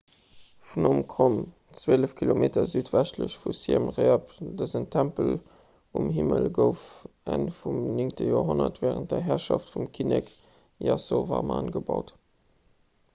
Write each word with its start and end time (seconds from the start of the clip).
phnom 0.67 0.99
krom 1.09 1.33
12 1.81 2.13
km 2.21 2.45
südwestlech 2.71 3.35
vu 3.41 3.53
siem 3.59 3.85
reap 3.97 4.31
dësen 4.63 4.87
tempel 4.97 5.29
um 6.01 6.09
hiwwel 6.17 6.49
gouf 6.59 6.81
enn 7.37 7.45
vum 7.61 7.79
9 8.01 8.25
joerhonnert 8.33 8.83
wärend 8.87 9.15
der 9.15 9.23
herrschaft 9.31 9.73
vum 9.77 9.89
kinnek 10.01 10.35
yasovarman 10.91 11.71
gebaut 11.81 12.15